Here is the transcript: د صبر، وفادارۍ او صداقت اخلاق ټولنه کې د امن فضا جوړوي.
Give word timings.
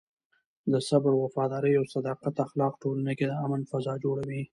د 0.71 0.73
صبر، 0.89 1.11
وفادارۍ 1.17 1.73
او 1.79 1.85
صداقت 1.95 2.35
اخلاق 2.45 2.73
ټولنه 2.83 3.11
کې 3.17 3.25
د 3.27 3.33
امن 3.45 3.61
فضا 3.71 3.93
جوړوي. 4.03 4.41